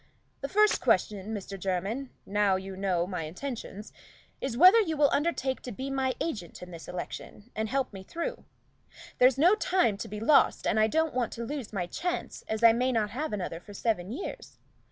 "The 0.39 0.49
first 0.49 0.81
question, 0.81 1.31
Mr. 1.31 1.59
Jermyn, 1.59 2.09
now 2.25 2.55
you 2.55 2.75
know 2.75 3.05
my 3.05 3.25
intentions, 3.25 3.93
is, 4.41 4.57
whether 4.57 4.81
you 4.81 4.97
will 4.97 5.11
undertake 5.13 5.61
to 5.61 5.71
be 5.71 5.91
my 5.91 6.15
agent 6.19 6.63
in 6.63 6.71
this 6.71 6.87
election, 6.87 7.51
and 7.55 7.69
help 7.69 7.93
me 7.93 8.01
through? 8.03 8.43
There's 9.19 9.37
no 9.37 9.53
time 9.53 9.97
to 9.97 10.07
be 10.07 10.19
lost, 10.19 10.65
and 10.65 10.79
I 10.79 10.87
don't 10.87 11.13
want 11.13 11.31
to 11.33 11.45
lose 11.45 11.71
my 11.71 11.85
chance, 11.85 12.43
as 12.47 12.63
I 12.63 12.73
may 12.73 12.91
not 12.91 13.11
have 13.11 13.31
another 13.31 13.59
for 13.59 13.75
seven 13.75 14.11
years. 14.11 14.57